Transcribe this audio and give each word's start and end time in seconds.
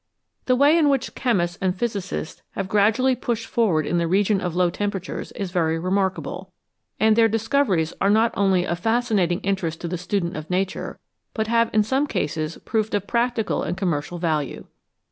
The 0.45 0.55
way 0.55 0.79
in 0.79 0.89
which 0.89 1.13
chemists 1.13 1.59
and 1.61 1.75
physicists 1.77 2.41
have 2.53 2.67
gradu 2.67 3.01
ally 3.01 3.13
pushed 3.13 3.45
forward 3.45 3.85
into 3.85 3.99
the 3.99 4.07
region 4.07 4.41
of 4.41 4.55
low 4.55 4.71
temperatures 4.71 5.31
is 5.33 5.51
very 5.51 5.77
remarkable, 5.77 6.51
and 6.99 7.15
their 7.15 7.27
discoveries 7.27 7.93
are 8.01 8.09
not 8.09 8.33
only 8.35 8.65
of 8.65 8.79
fascinating 8.79 9.41
interest 9.41 9.79
to 9.81 9.87
the 9.87 9.99
student 9.99 10.35
of 10.35 10.49
Nature, 10.49 10.97
but 11.35 11.45
have 11.45 11.69
in 11.71 11.83
some 11.83 12.07
cases 12.07 12.57
proved 12.65 12.95
of 12.95 13.05
practical 13.05 13.61
and 13.61 13.77
commercial 13.77 14.17
value. 14.17 14.65